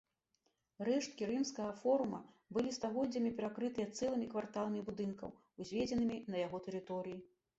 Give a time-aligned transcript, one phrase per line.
[0.87, 2.21] Рэшткі рымскага форума
[2.57, 5.29] былі стагоддзямі перакрытыя цэлымі кварталамі будынкаў,
[5.65, 7.17] узведзенымі на яго тэрыторыі.